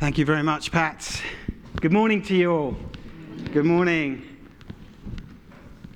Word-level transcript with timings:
Thank 0.00 0.18
you 0.18 0.24
very 0.24 0.42
much, 0.42 0.72
Pat. 0.72 1.22
Good 1.80 1.92
morning 1.92 2.20
to 2.22 2.34
you 2.34 2.50
all. 2.52 2.76
Good 3.52 3.64
morning. 3.64 4.26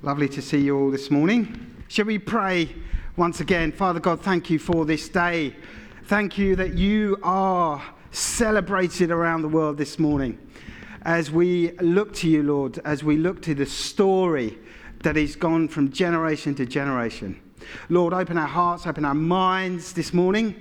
Lovely 0.01 0.29
to 0.29 0.41
see 0.41 0.59
you 0.59 0.79
all 0.79 0.89
this 0.89 1.11
morning. 1.11 1.83
Shall 1.89 2.05
we 2.05 2.17
pray 2.17 2.73
once 3.17 3.41
again? 3.41 3.73
Father 3.73 3.99
God, 3.99 4.21
thank 4.21 4.49
you 4.49 4.57
for 4.57 4.85
this 4.85 5.09
day. 5.09 5.53
Thank 6.05 6.37
you 6.37 6.55
that 6.55 6.75
you 6.75 7.19
are 7.23 7.83
celebrated 8.11 9.11
around 9.11 9.41
the 9.41 9.49
world 9.49 9.77
this 9.77 9.99
morning. 9.99 10.39
As 11.01 11.29
we 11.29 11.71
look 11.79 12.13
to 12.15 12.29
you, 12.29 12.41
Lord, 12.41 12.79
as 12.85 13.03
we 13.03 13.17
look 13.17 13.41
to 13.43 13.53
the 13.53 13.65
story 13.65 14.57
that 15.03 15.17
has 15.17 15.35
gone 15.35 15.67
from 15.67 15.91
generation 15.91 16.55
to 16.55 16.65
generation. 16.65 17.37
Lord, 17.89 18.13
open 18.13 18.37
our 18.37 18.47
hearts, 18.47 18.87
open 18.87 19.03
our 19.03 19.13
minds 19.13 19.91
this 19.91 20.13
morning 20.13 20.55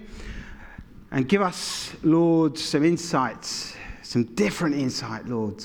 and 1.11 1.29
give 1.29 1.41
us, 1.41 1.95
Lord, 2.03 2.59
some 2.59 2.85
insights, 2.85 3.75
some 4.03 4.25
different 4.35 4.75
insight, 4.75 5.27
Lord, 5.27 5.65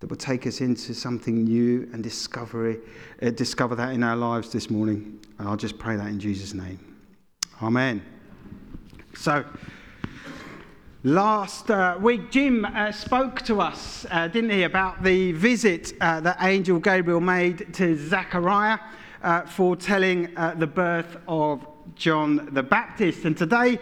that 0.00 0.08
will 0.08 0.16
take 0.16 0.46
us 0.46 0.60
into 0.60 0.94
something 0.94 1.44
new 1.44 1.88
and 1.92 2.02
discovery, 2.02 2.78
uh, 3.22 3.30
discover 3.30 3.74
that 3.76 3.94
in 3.94 4.02
our 4.02 4.16
lives 4.16 4.50
this 4.50 4.70
morning. 4.70 5.20
And 5.38 5.48
I'll 5.48 5.56
just 5.56 5.78
pray 5.78 5.96
that 5.96 6.06
in 6.06 6.20
Jesus' 6.20 6.54
name. 6.54 6.78
Amen. 7.62 8.02
So, 9.16 9.44
last 11.02 11.70
uh, 11.70 11.98
week, 12.00 12.30
Jim 12.30 12.64
uh, 12.64 12.92
spoke 12.92 13.42
to 13.42 13.60
us, 13.60 14.06
uh, 14.10 14.28
didn't 14.28 14.50
he, 14.50 14.62
about 14.62 15.02
the 15.02 15.32
visit 15.32 15.94
uh, 16.00 16.20
that 16.20 16.36
Angel 16.40 16.78
Gabriel 16.78 17.20
made 17.20 17.74
to 17.74 17.96
Zechariah, 17.96 18.78
uh, 19.22 19.42
foretelling 19.42 20.36
uh, 20.36 20.54
the 20.54 20.66
birth 20.66 21.16
of 21.26 21.66
John 21.94 22.48
the 22.52 22.62
Baptist. 22.62 23.24
And 23.24 23.36
today 23.36 23.78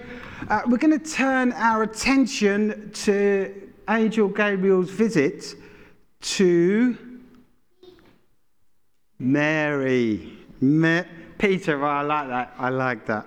uh, 0.48 0.62
we're 0.66 0.78
going 0.78 0.98
to 0.98 1.10
turn 1.10 1.52
our 1.52 1.82
attention 1.82 2.90
to 2.92 3.70
Angel 3.88 4.28
Gabriel's 4.28 4.90
visit 4.90 5.54
to 6.20 6.96
Mary. 9.18 10.38
Ma- 10.60 11.02
Peter, 11.38 11.84
I 11.84 12.02
like 12.02 12.28
that. 12.28 12.54
I 12.58 12.68
like 12.70 13.06
that. 13.06 13.26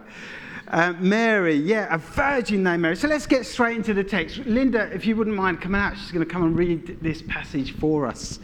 Uh, 0.67 0.93
Mary, 0.99 1.55
yeah, 1.55 1.93
a 1.93 1.97
virgin 1.97 2.61
named 2.63 2.83
Mary. 2.83 2.95
So 2.95 3.07
let's 3.07 3.25
get 3.25 3.45
straight 3.45 3.77
into 3.77 3.93
the 3.93 4.03
text. 4.03 4.37
Linda, 4.45 4.91
if 4.93 5.05
you 5.05 5.15
wouldn't 5.15 5.35
mind 5.35 5.61
coming 5.61 5.81
out, 5.81 5.97
she's 5.97 6.11
going 6.11 6.25
to 6.25 6.31
come 6.31 6.43
and 6.43 6.55
read 6.55 6.99
this 7.01 7.23
passage 7.23 7.73
for 7.77 8.05
us. 8.05 8.39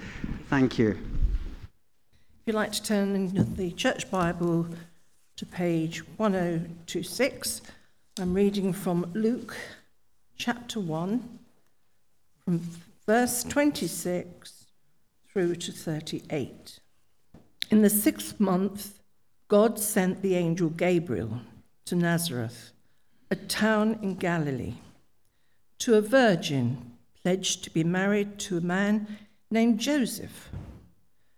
Thank 0.50 0.80
you. 0.80 0.92
If 0.92 2.48
you'd 2.48 2.56
like 2.56 2.72
to 2.72 2.84
turn 2.84 3.16
in 3.16 3.56
the 3.56 3.72
Church 3.72 4.10
Bible 4.10 4.68
to 5.36 5.46
page 5.46 6.02
1026. 6.18 7.62
I'm 8.20 8.34
reading 8.34 8.72
from 8.72 9.12
Luke 9.14 9.58
chapter 10.38 10.80
1, 10.80 11.40
from 12.46 12.62
verse 13.06 13.44
26 13.44 14.68
through 15.28 15.56
to 15.56 15.74
38. 15.74 16.80
In 17.70 17.82
the 17.82 17.90
sixth 17.90 18.40
month, 18.40 19.00
God 19.50 19.78
sent 19.78 20.22
the 20.22 20.36
angel 20.36 20.70
Gabriel 20.70 21.42
to 21.84 21.96
Nazareth, 21.96 22.72
a 23.30 23.36
town 23.36 24.00
in 24.02 24.16
Galilee, 24.16 24.76
to 25.80 25.96
a 25.96 26.02
virgin 26.02 26.94
pledged 27.22 27.64
to 27.66 27.72
be 27.72 27.84
married 27.84 28.40
to 28.40 28.58
a 28.58 28.62
man 28.62 29.18
named 29.52 29.80
Joseph, 29.80 30.50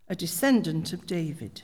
a 0.08 0.16
descendant 0.16 0.94
of 0.94 1.08
David. 1.08 1.64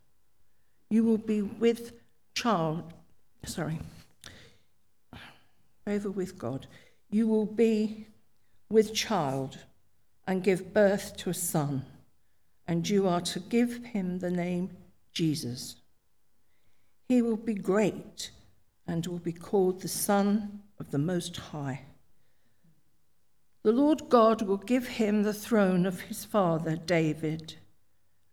You 0.91 1.05
will 1.05 1.17
be 1.17 1.41
with 1.41 1.93
child, 2.35 2.83
sorry, 3.45 3.79
favor 5.85 6.11
with 6.11 6.37
God. 6.37 6.67
You 7.09 7.29
will 7.29 7.45
be 7.45 8.07
with 8.69 8.93
child 8.93 9.57
and 10.27 10.43
give 10.43 10.73
birth 10.73 11.15
to 11.19 11.29
a 11.29 11.33
son, 11.33 11.85
and 12.67 12.89
you 12.89 13.07
are 13.07 13.21
to 13.21 13.39
give 13.39 13.85
him 13.85 14.19
the 14.19 14.29
name 14.29 14.71
Jesus. 15.13 15.77
He 17.07 17.21
will 17.21 17.37
be 17.37 17.53
great 17.53 18.31
and 18.85 19.07
will 19.07 19.19
be 19.19 19.31
called 19.31 19.79
the 19.81 19.87
Son 19.87 20.59
of 20.77 20.91
the 20.91 20.97
Most 20.97 21.37
High. 21.37 21.85
The 23.63 23.71
Lord 23.71 24.09
God 24.09 24.41
will 24.41 24.57
give 24.57 24.87
him 24.87 25.23
the 25.23 25.33
throne 25.33 25.85
of 25.85 26.01
his 26.01 26.25
father 26.25 26.75
David 26.75 27.60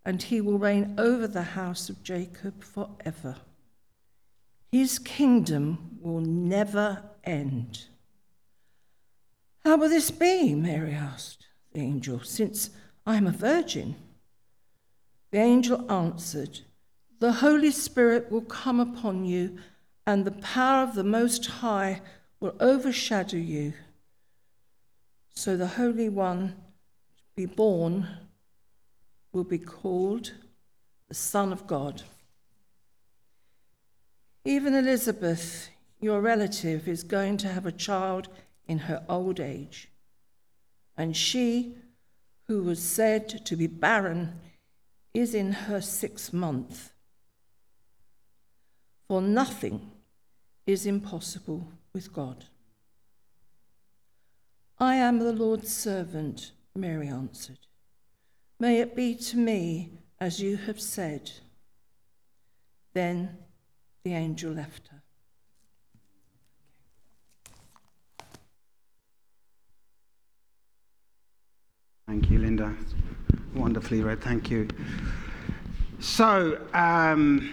and 0.08 0.22
he 0.22 0.40
will 0.40 0.56
reign 0.56 0.94
over 0.96 1.26
the 1.26 1.42
house 1.42 1.90
of 1.90 2.02
Jacob 2.02 2.64
forever. 2.64 3.36
His 4.72 4.98
kingdom 4.98 5.98
will 6.00 6.22
never 6.22 7.02
end. 7.24 7.84
How 9.64 9.76
will 9.76 9.90
this 9.90 10.10
be? 10.10 10.54
Mary 10.54 10.94
asked 10.94 11.48
the 11.74 11.80
angel, 11.80 12.20
since 12.20 12.70
I 13.04 13.16
am 13.16 13.26
a 13.26 13.32
virgin. 13.32 13.96
The 15.30 15.40
angel 15.40 15.84
answered, 15.92 16.60
The 17.18 17.32
Holy 17.32 17.70
Spirit 17.70 18.32
will 18.32 18.40
come 18.40 18.80
upon 18.80 19.26
you, 19.26 19.58
and 20.06 20.24
the 20.24 20.30
power 20.30 20.84
of 20.84 20.94
the 20.94 21.04
Most 21.04 21.44
High 21.44 22.00
will 22.40 22.56
overshadow 22.60 23.36
you. 23.36 23.74
So 25.34 25.54
the 25.54 25.66
Holy 25.66 26.08
One 26.08 26.56
to 27.18 27.24
be 27.36 27.44
born 27.44 28.08
will 29.32 29.44
be 29.44 29.58
called 29.58 30.32
the 31.08 31.14
Son 31.14 31.52
of 31.52 31.66
God. 31.66 32.02
Even 34.44 34.74
Elizabeth, 34.74 35.68
your 36.00 36.20
relative, 36.20 36.88
is 36.88 37.02
going 37.02 37.36
to 37.38 37.48
have 37.48 37.66
a 37.66 37.72
child 37.72 38.28
in 38.66 38.78
her 38.78 39.04
old 39.08 39.40
age. 39.40 39.88
And 40.96 41.16
she, 41.16 41.76
who 42.46 42.62
was 42.62 42.82
said 42.82 43.44
to 43.46 43.56
be 43.56 43.66
barren, 43.66 44.40
is 45.14 45.34
in 45.34 45.52
her 45.52 45.80
sixth 45.80 46.32
month. 46.32 46.92
For 49.06 49.20
nothing 49.20 49.90
is 50.66 50.86
impossible 50.86 51.68
with 51.92 52.12
God. 52.12 52.44
I 54.78 54.96
am 54.96 55.18
the 55.18 55.32
Lord's 55.32 55.74
servant, 55.74 56.52
Mary 56.74 57.08
answered. 57.08 57.67
May 58.60 58.80
it 58.80 58.96
be 58.96 59.14
to 59.14 59.36
me 59.36 59.92
as 60.20 60.40
you 60.40 60.56
have 60.56 60.80
said. 60.80 61.30
Then 62.92 63.36
the 64.04 64.14
angel 64.14 64.52
left 64.52 64.88
her. 64.88 65.02
Thank 72.08 72.30
you, 72.30 72.38
Linda. 72.38 72.74
Wonderfully 73.54 74.02
read. 74.02 74.22
Thank 74.22 74.50
you. 74.50 74.66
So, 76.00 76.58
um, 76.72 77.52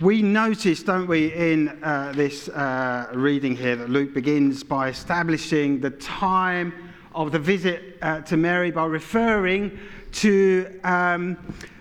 we 0.00 0.22
notice, 0.22 0.82
don't 0.82 1.06
we, 1.06 1.32
in 1.32 1.68
uh, 1.82 2.12
this 2.14 2.48
uh, 2.48 3.10
reading 3.12 3.56
here 3.56 3.76
that 3.76 3.90
Luke 3.90 4.14
begins 4.14 4.62
by 4.62 4.88
establishing 4.88 5.80
the 5.80 5.90
time 5.90 6.81
of 7.14 7.32
the 7.32 7.38
visit 7.38 7.98
uh, 8.02 8.20
to 8.22 8.36
Mary 8.36 8.70
by 8.70 8.86
referring 8.86 9.78
to 10.12 10.80
um, 10.84 11.36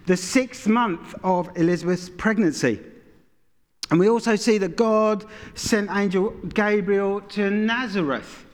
the 0.05 0.17
sixth 0.17 0.67
month 0.67 1.15
of 1.23 1.49
Elizabeth's 1.57 2.09
pregnancy. 2.09 2.79
And 3.89 3.99
we 3.99 4.09
also 4.09 4.35
see 4.35 4.57
that 4.59 4.77
God 4.77 5.25
sent 5.53 5.89
angel 5.91 6.29
Gabriel 6.53 7.21
to 7.21 7.49
Nazareth, 7.49 8.45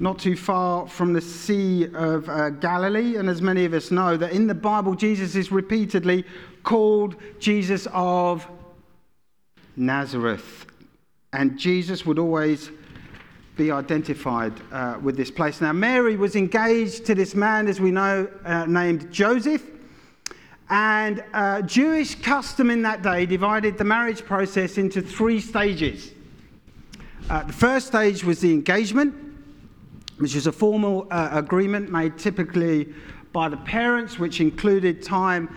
not 0.00 0.18
too 0.18 0.36
far 0.36 0.88
from 0.88 1.12
the 1.12 1.20
Sea 1.20 1.86
of 1.94 2.28
uh, 2.28 2.50
Galilee. 2.50 3.16
And 3.16 3.28
as 3.28 3.40
many 3.40 3.64
of 3.64 3.72
us 3.72 3.90
know, 3.90 4.16
that 4.16 4.32
in 4.32 4.48
the 4.48 4.54
Bible, 4.54 4.94
Jesus 4.94 5.36
is 5.36 5.52
repeatedly 5.52 6.24
called 6.64 7.14
Jesus 7.38 7.86
of 7.92 8.46
Nazareth. 9.76 10.66
And 11.32 11.56
Jesus 11.56 12.04
would 12.04 12.18
always 12.18 12.70
be 13.60 13.70
identified 13.70 14.54
uh, 14.72 14.98
with 15.02 15.18
this 15.18 15.30
place. 15.30 15.60
Now, 15.60 15.74
Mary 15.74 16.16
was 16.16 16.34
engaged 16.34 17.04
to 17.04 17.14
this 17.14 17.34
man, 17.34 17.68
as 17.68 17.78
we 17.78 17.90
know, 17.90 18.26
uh, 18.46 18.64
named 18.64 19.12
Joseph. 19.12 19.62
And 20.70 21.22
uh, 21.34 21.60
Jewish 21.60 22.14
custom 22.14 22.70
in 22.70 22.80
that 22.82 23.02
day 23.02 23.26
divided 23.26 23.76
the 23.76 23.84
marriage 23.84 24.24
process 24.24 24.78
into 24.78 25.02
three 25.02 25.40
stages. 25.40 26.12
Uh, 27.28 27.42
the 27.42 27.52
first 27.52 27.88
stage 27.88 28.24
was 28.24 28.40
the 28.40 28.50
engagement, 28.50 29.14
which 30.16 30.34
is 30.34 30.46
a 30.46 30.52
formal 30.52 31.06
uh, 31.10 31.28
agreement 31.32 31.90
made 31.90 32.16
typically 32.16 32.88
by 33.34 33.50
the 33.50 33.58
parents, 33.58 34.18
which 34.18 34.40
included 34.40 35.02
time 35.02 35.54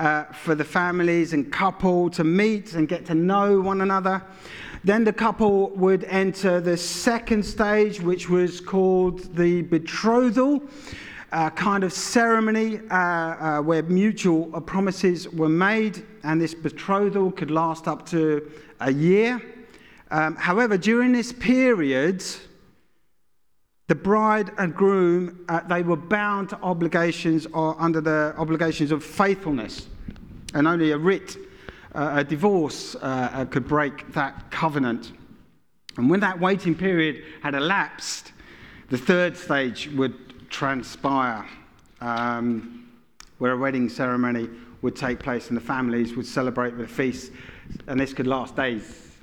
uh, 0.00 0.24
for 0.24 0.56
the 0.56 0.64
families 0.64 1.34
and 1.34 1.52
couple 1.52 2.10
to 2.10 2.24
meet 2.24 2.74
and 2.74 2.88
get 2.88 3.06
to 3.06 3.14
know 3.14 3.60
one 3.60 3.80
another. 3.80 4.20
Then 4.84 5.02
the 5.02 5.14
couple 5.14 5.70
would 5.70 6.04
enter 6.04 6.60
the 6.60 6.76
second 6.76 7.42
stage, 7.42 8.02
which 8.02 8.28
was 8.28 8.60
called 8.60 9.34
the 9.34 9.62
betrothal. 9.62 10.62
Uh, 11.32 11.50
kind 11.50 11.82
of 11.82 11.92
ceremony 11.92 12.78
uh, 12.90 12.94
uh, 12.94 13.60
where 13.60 13.82
mutual 13.82 14.46
promises 14.60 15.28
were 15.30 15.48
made, 15.48 16.06
and 16.22 16.40
this 16.40 16.54
betrothal 16.54 17.32
could 17.32 17.50
last 17.50 17.88
up 17.88 18.06
to 18.06 18.52
a 18.80 18.92
year. 18.92 19.42
Um, 20.12 20.36
however, 20.36 20.78
during 20.78 21.10
this 21.10 21.32
period, 21.32 22.22
the 23.88 23.96
bride 23.96 24.52
and 24.58 24.76
groom 24.76 25.44
uh, 25.48 25.60
they 25.60 25.82
were 25.82 25.96
bound 25.96 26.50
to 26.50 26.58
obligations 26.62 27.46
or 27.46 27.74
under 27.80 28.00
the 28.00 28.34
obligations 28.38 28.92
of 28.92 29.02
faithfulness, 29.02 29.88
and 30.52 30.68
only 30.68 30.92
a 30.92 30.98
writ, 30.98 31.36
a 31.94 32.24
divorce, 32.24 32.96
uh, 32.96 33.46
could 33.50 33.68
break 33.68 34.12
that 34.12 34.50
covenant. 34.50 35.12
And 35.96 36.10
when 36.10 36.20
that 36.20 36.40
waiting 36.40 36.74
period 36.74 37.24
had 37.42 37.54
elapsed, 37.54 38.32
the 38.90 38.98
third 38.98 39.36
stage 39.36 39.88
would 39.94 40.50
transpire, 40.50 41.46
um, 42.00 42.88
where 43.38 43.52
a 43.52 43.56
wedding 43.56 43.88
ceremony 43.88 44.48
would 44.82 44.96
take 44.96 45.18
place 45.18 45.48
and 45.48 45.56
the 45.56 45.60
families 45.60 46.16
would 46.16 46.26
celebrate 46.26 46.76
with 46.76 46.90
a 46.90 46.92
feast. 46.92 47.32
And 47.86 47.98
this 47.98 48.12
could 48.12 48.26
last 48.26 48.56
days, 48.56 49.16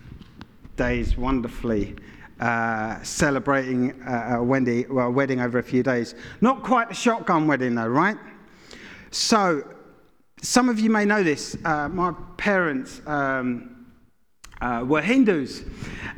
days 0.75 1.17
wonderfully. 1.17 1.95
Uh, 2.39 2.99
celebrating 3.03 4.01
uh, 4.01 4.37
a, 4.39 4.43
wedding, 4.43 4.83
well, 4.89 5.07
a 5.07 5.11
wedding 5.11 5.39
over 5.39 5.59
a 5.59 5.63
few 5.63 5.83
days. 5.83 6.15
Not 6.41 6.63
quite 6.63 6.89
a 6.89 6.93
shotgun 6.95 7.45
wedding, 7.45 7.75
though, 7.75 7.85
right? 7.85 8.17
So, 9.11 9.63
some 10.41 10.69
of 10.69 10.79
you 10.79 10.89
may 10.89 11.05
know 11.05 11.21
this. 11.21 11.55
Uh, 11.63 11.87
my 11.87 12.13
parents 12.37 12.99
um, 13.05 13.85
uh, 14.59 14.83
were 14.85 15.01
Hindus, 15.01 15.63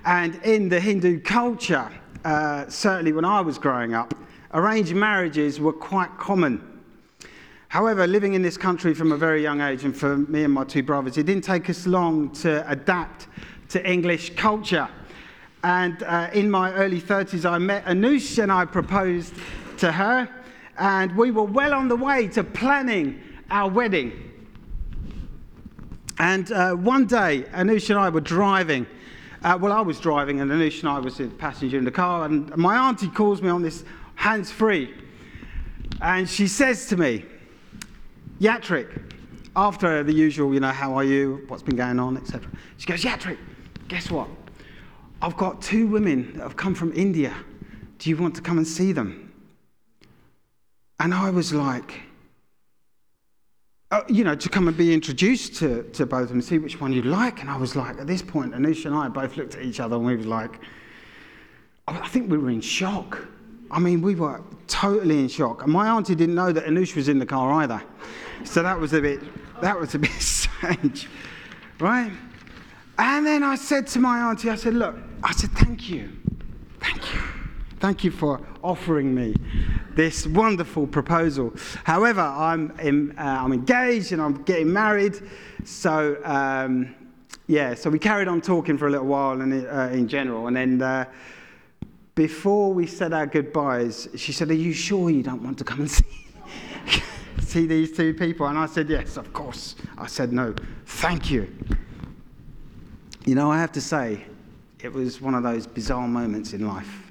and 0.05 0.35
in 0.43 0.69
the 0.69 0.79
Hindu 0.79 1.19
culture, 1.19 1.91
uh, 2.23 2.67
certainly 2.69 3.11
when 3.11 3.25
I 3.25 3.41
was 3.41 3.57
growing 3.57 3.93
up, 3.93 4.13
arranged 4.53 4.95
marriages 4.95 5.59
were 5.59 5.73
quite 5.73 6.17
common. 6.17 6.81
However, 7.67 8.07
living 8.07 8.33
in 8.33 8.41
this 8.41 8.55
country 8.55 8.93
from 8.93 9.11
a 9.11 9.17
very 9.17 9.41
young 9.41 9.59
age, 9.59 9.83
and 9.83 9.95
for 9.95 10.17
me 10.17 10.45
and 10.45 10.53
my 10.53 10.63
two 10.63 10.83
brothers, 10.83 11.17
it 11.17 11.25
didn't 11.25 11.43
take 11.43 11.69
us 11.69 11.85
long 11.85 12.31
to 12.35 12.69
adapt 12.71 13.27
to 13.69 13.85
English 13.89 14.35
culture. 14.35 14.87
And 15.65 16.01
uh, 16.03 16.29
in 16.33 16.49
my 16.49 16.71
early 16.73 17.01
30s, 17.01 17.49
I 17.49 17.57
met 17.57 17.83
Anoush 17.85 18.41
and 18.41 18.51
I 18.51 18.63
proposed 18.65 19.33
to 19.79 19.91
her, 19.91 20.29
and 20.77 21.15
we 21.17 21.31
were 21.31 21.43
well 21.43 21.73
on 21.73 21.89
the 21.89 21.95
way 21.97 22.27
to 22.29 22.43
planning 22.43 23.21
our 23.53 23.69
wedding. 23.69 24.11
And 26.17 26.51
uh, 26.51 26.73
one 26.73 27.05
day, 27.05 27.43
Anoush 27.53 27.91
and 27.91 27.99
I 27.99 28.09
were 28.09 28.19
driving. 28.19 28.87
Uh, 29.43 29.57
well, 29.61 29.71
I 29.71 29.81
was 29.81 29.99
driving, 29.99 30.41
and 30.41 30.49
Anoush 30.49 30.79
and 30.79 30.89
I 30.89 30.99
was 30.99 31.17
the 31.17 31.27
passenger 31.27 31.77
in 31.77 31.85
the 31.85 31.91
car, 31.91 32.25
and 32.25 32.55
my 32.57 32.75
auntie 32.75 33.09
calls 33.09 33.41
me 33.43 33.49
on 33.49 33.61
this 33.61 33.83
hands 34.15 34.51
free. 34.51 34.93
And 36.01 36.27
she 36.27 36.47
says 36.47 36.87
to 36.87 36.97
me, 36.97 37.25
Yatrik, 38.39 39.13
after 39.55 40.01
the 40.01 40.13
usual, 40.13 40.51
you 40.53 40.59
know, 40.59 40.71
how 40.71 40.95
are 40.95 41.03
you, 41.03 41.43
what's 41.47 41.63
been 41.63 41.75
going 41.75 41.99
on, 41.99 42.17
etc. 42.17 42.49
She 42.77 42.87
goes, 42.87 43.03
Yatrik, 43.03 43.37
guess 43.87 44.09
what? 44.09 44.29
I've 45.21 45.37
got 45.37 45.61
two 45.61 45.85
women 45.85 46.33
that 46.33 46.43
have 46.43 46.57
come 46.57 46.73
from 46.73 46.91
India. 46.93 47.33
Do 47.99 48.09
you 48.09 48.17
want 48.17 48.35
to 48.35 48.41
come 48.41 48.57
and 48.57 48.67
see 48.67 48.93
them? 48.93 49.31
And 50.99 51.13
I 51.13 51.29
was 51.29 51.53
like, 51.53 52.01
uh, 53.93 54.03
you 54.07 54.23
know, 54.23 54.33
to 54.33 54.49
come 54.49 54.67
and 54.67 54.75
be 54.75 54.91
introduced 54.91 55.55
to, 55.55 55.83
to 55.91 56.03
both 56.07 56.23
of 56.23 56.29
them, 56.29 56.41
see 56.41 56.57
which 56.57 56.81
one 56.81 56.91
you 56.91 57.03
like. 57.03 57.41
And 57.41 57.49
I 57.49 57.55
was 57.57 57.75
like, 57.75 57.99
at 57.99 58.07
this 58.07 58.23
point, 58.23 58.53
Anoush 58.53 58.87
and 58.87 58.95
I 58.95 59.07
both 59.07 59.37
looked 59.37 59.53
at 59.53 59.61
each 59.61 59.79
other 59.79 59.97
and 59.97 60.03
we 60.03 60.15
were 60.15 60.23
like, 60.23 60.59
I 61.87 62.07
think 62.07 62.31
we 62.31 62.39
were 62.39 62.49
in 62.49 62.59
shock. 62.59 63.27
I 63.69 63.77
mean, 63.77 64.01
we 64.01 64.15
were 64.15 64.41
totally 64.67 65.19
in 65.19 65.27
shock. 65.27 65.61
And 65.61 65.71
my 65.71 65.89
auntie 65.89 66.15
didn't 66.15 66.33
know 66.33 66.51
that 66.51 66.65
Anoush 66.65 66.95
was 66.95 67.07
in 67.07 67.19
the 67.19 67.25
car 67.25 67.53
either. 67.61 67.83
So 68.45 68.63
that 68.63 68.79
was 68.79 68.93
a 68.93 69.01
bit, 69.01 69.21
that 69.61 69.79
was 69.79 69.93
a 69.93 69.99
bit 69.99 70.11
strange, 70.19 71.07
right? 71.79 72.11
And 72.97 73.25
then 73.27 73.43
I 73.43 73.53
said 73.53 73.85
to 73.87 73.99
my 73.99 74.21
auntie, 74.21 74.49
I 74.49 74.55
said, 74.55 74.73
look, 74.73 74.95
I 75.23 75.33
said, 75.33 75.51
thank 75.51 75.87
you. 75.87 76.11
Thank 76.79 77.13
you. 77.13 77.22
Thank 77.83 78.05
you 78.05 78.11
for 78.11 78.39
offering 78.63 79.13
me 79.13 79.35
this 79.93 80.25
wonderful 80.25 80.87
proposal. 80.87 81.53
However, 81.83 82.21
I'm, 82.21 82.71
in, 82.79 83.11
uh, 83.19 83.41
I'm 83.43 83.51
engaged 83.51 84.13
and 84.13 84.21
I'm 84.21 84.41
getting 84.43 84.71
married. 84.71 85.19
So, 85.65 86.17
um, 86.23 86.95
yeah, 87.47 87.73
so 87.73 87.89
we 87.89 87.99
carried 87.99 88.29
on 88.29 88.39
talking 88.39 88.77
for 88.77 88.87
a 88.87 88.89
little 88.89 89.07
while 89.07 89.41
and, 89.41 89.67
uh, 89.67 89.89
in 89.91 90.07
general. 90.07 90.47
And 90.47 90.55
then 90.55 90.81
uh, 90.81 91.03
before 92.15 92.73
we 92.73 92.87
said 92.87 93.11
our 93.11 93.27
goodbyes, 93.27 94.07
she 94.15 94.31
said, 94.31 94.49
Are 94.49 94.53
you 94.53 94.71
sure 94.71 95.09
you 95.09 95.21
don't 95.21 95.43
want 95.43 95.57
to 95.57 95.65
come 95.65 95.81
and 95.81 95.91
see, 95.91 96.05
see 97.41 97.67
these 97.67 97.91
two 97.91 98.13
people? 98.13 98.47
And 98.47 98.57
I 98.57 98.67
said, 98.67 98.87
Yes, 98.87 99.17
of 99.17 99.33
course. 99.33 99.75
I 99.97 100.07
said, 100.07 100.31
No, 100.31 100.55
thank 100.85 101.29
you. 101.29 101.53
You 103.25 103.35
know, 103.35 103.51
I 103.51 103.59
have 103.59 103.73
to 103.73 103.81
say, 103.81 104.23
it 104.79 104.93
was 104.93 105.19
one 105.19 105.35
of 105.35 105.43
those 105.43 105.67
bizarre 105.67 106.07
moments 106.07 106.53
in 106.53 106.65
life 106.65 107.03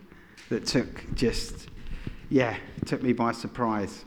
that 0.52 0.66
took 0.66 1.14
just, 1.14 1.68
yeah, 2.28 2.56
took 2.84 3.02
me 3.02 3.14
by 3.14 3.32
surprise. 3.32 4.04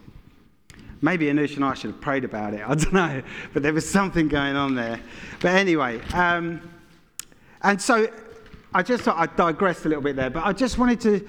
Maybe 1.02 1.26
Anoush 1.26 1.56
and 1.56 1.66
I 1.66 1.74
should 1.74 1.90
have 1.90 2.02
prayed 2.02 2.24
about 2.24 2.54
it. 2.54 2.62
I 2.68 2.76
don't 2.76 2.94
know. 2.94 3.24
But 3.52 3.64
there 3.64 3.74
was 3.74 3.90
something 3.90 4.28
going 4.28 4.56
on 4.56 4.76
there. 4.76 5.00
But 5.42 5.56
anyway, 5.56 6.02
um, 6.14 6.62
and 7.64 7.82
so 7.82 8.08
I 8.76 8.84
just 8.84 9.04
thought 9.04 9.18
I 9.18 9.26
digressed 9.36 9.86
a 9.86 9.90
little 9.90 10.04
bit 10.04 10.16
there, 10.16 10.30
but 10.30 10.46
I 10.46 10.54
just 10.54 10.78
wanted 10.78 11.02
to 11.02 11.28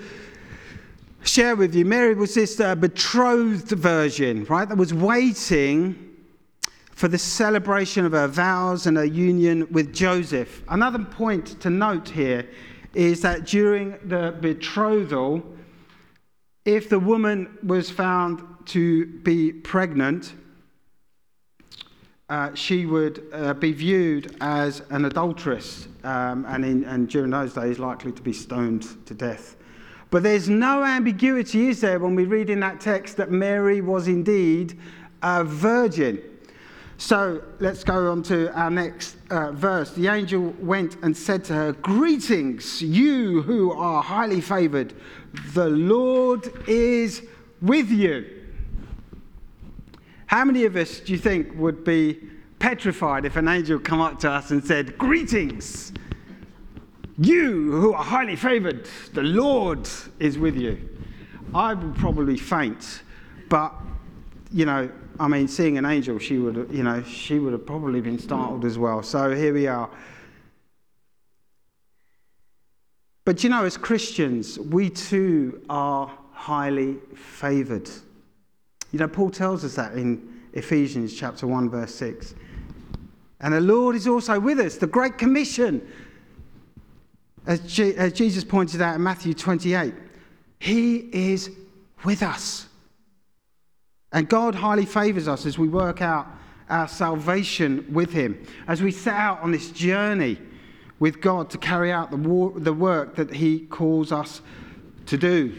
share 1.24 1.56
with 1.56 1.74
you. 1.74 1.86
Mary 1.86 2.14
was 2.14 2.34
this 2.34 2.60
uh, 2.60 2.74
betrothed 2.74 3.70
virgin, 3.70 4.44
right, 4.44 4.68
that 4.68 4.76
was 4.76 4.92
waiting 4.92 6.14
for 6.90 7.08
the 7.08 7.18
celebration 7.18 8.04
of 8.04 8.12
her 8.12 8.28
vows 8.28 8.86
and 8.86 8.98
her 8.98 9.04
union 9.04 9.66
with 9.70 9.94
Joseph. 9.94 10.62
Another 10.68 10.98
point 10.98 11.58
to 11.60 11.70
note 11.70 12.10
here 12.10 12.46
is 12.96 13.20
that 13.20 13.44
during 13.44 13.98
the 14.04 14.34
betrothal, 14.40 15.43
if 16.64 16.88
the 16.88 16.99
woman 16.99 17.59
was 17.62 17.90
found 17.90 18.42
to 18.64 19.04
be 19.20 19.52
pregnant, 19.52 20.32
uh, 22.30 22.54
she 22.54 22.87
would 22.87 23.23
uh, 23.35 23.52
be 23.52 23.73
viewed 23.73 24.35
as 24.40 24.80
an 24.88 25.04
adulteress 25.04 25.88
um, 26.04 26.47
and, 26.49 26.64
in, 26.64 26.85
and 26.85 27.09
during 27.09 27.30
those 27.30 27.52
days 27.52 27.78
likely 27.78 28.12
to 28.12 28.23
be 28.23 28.32
stoned 28.32 29.06
to 29.06 29.12
death. 29.12 29.56
But 30.11 30.23
there's 30.23 30.49
no 30.49 30.82
ambiguity, 30.82 31.68
is 31.68 31.82
there, 31.82 31.99
when 31.99 32.14
we 32.14 32.25
read 32.25 32.49
in 32.49 32.61
that 32.61 32.80
text 32.80 33.18
that 33.18 33.30
Mary 33.30 33.82
was 33.82 34.09
indeed 34.09 34.80
a 35.23 35.44
virgin. 35.44 36.23
So 36.98 37.42
let's 37.60 37.84
go 37.84 38.10
on 38.10 38.22
to 38.24 38.50
our 38.58 38.70
next 38.70 39.16
uh, 39.30 39.52
verse. 39.52 39.92
The 39.92 40.08
angel 40.08 40.54
went 40.58 40.96
and 41.02 41.14
said 41.14 41.44
to 41.44 41.52
her, 41.52 41.72
Greetings, 41.72 42.80
you 42.80 43.42
who 43.42 43.72
are 43.72 44.02
highly 44.02 44.40
favored. 44.40 44.94
The 45.52 45.68
Lord 45.68 46.50
is 46.66 47.22
with 47.60 47.90
you. 47.90 48.26
How 50.26 50.44
many 50.44 50.64
of 50.64 50.74
us 50.76 51.00
do 51.00 51.12
you 51.12 51.18
think 51.18 51.54
would 51.56 51.84
be 51.84 52.18
petrified 52.58 53.26
if 53.26 53.36
an 53.36 53.46
angel 53.46 53.78
come 53.78 54.00
up 54.00 54.18
to 54.20 54.30
us 54.30 54.50
and 54.50 54.64
said, 54.64 54.96
Greetings, 54.96 55.92
you 57.18 57.72
who 57.72 57.92
are 57.92 58.04
highly 58.04 58.36
favored, 58.36 58.88
the 59.12 59.22
Lord 59.22 59.86
is 60.18 60.38
with 60.38 60.56
you? 60.56 60.88
I 61.54 61.74
would 61.74 61.94
probably 61.96 62.38
faint, 62.38 63.02
but 63.48 63.74
you 64.50 64.64
know, 64.64 64.90
I 65.18 65.28
mean, 65.28 65.49
seeing 65.49 65.78
an 65.78 65.85
angel, 65.85 66.18
she 66.18 66.38
would, 66.38 66.68
you 66.70 66.82
know, 66.82 67.02
she 67.02 67.38
would 67.38 67.52
have 67.52 67.66
probably 67.66 68.00
been 68.00 68.18
startled 68.18 68.64
as 68.64 68.78
well. 68.78 69.02
So 69.02 69.35
here 69.35 69.54
we 69.54 69.66
are. 69.66 69.90
But 73.25 73.42
you 73.42 73.50
know, 73.50 73.64
as 73.64 73.76
Christians, 73.76 74.58
we 74.58 74.88
too 74.90 75.62
are 75.68 76.11
highly 76.32 76.96
favored. 77.14 77.88
You 78.92 79.00
know, 79.00 79.08
Paul 79.08 79.30
tells 79.30 79.64
us 79.64 79.75
that 79.75 79.94
in 79.94 80.42
Ephesians 80.52 81.14
chapter 81.14 81.46
1, 81.46 81.68
verse 81.70 81.94
6. 81.94 82.35
And 83.40 83.52
the 83.52 83.61
Lord 83.61 83.96
is 83.96 84.06
also 84.06 84.38
with 84.38 84.61
us, 84.61 84.76
the 84.76 84.87
Great 84.87 85.18
Commission. 85.18 85.87
As, 87.46 87.61
G- 87.61 87.94
as 87.96 88.12
Jesus 88.12 88.44
pointed 88.44 88.80
out 88.80 88.94
in 88.94 89.02
Matthew 89.02 89.35
28, 89.35 89.92
He 90.58 91.08
is 91.12 91.50
with 92.04 92.23
us. 92.23 92.65
And 94.16 94.26
God 94.30 94.54
highly 94.54 94.87
favors 94.87 95.28
us 95.28 95.44
as 95.44 95.58
we 95.58 95.68
work 95.68 96.00
out 96.00 96.26
our 96.70 96.88
salvation 96.88 97.87
with 97.92 98.14
Him, 98.14 98.42
as 98.66 98.80
we 98.80 98.90
set 98.90 99.12
out 99.12 99.42
on 99.42 99.52
this 99.52 99.70
journey 99.70 100.38
with 100.99 101.20
God 101.20 101.50
to 101.50 101.58
carry 101.58 101.92
out 101.92 102.11
the, 102.11 102.16
war, 102.16 102.50
the 102.56 102.73
work 102.73 103.14
that 103.16 103.35
He 103.35 103.61
calls 103.66 104.12
us 104.12 104.40
to 105.04 105.18
do. 105.18 105.58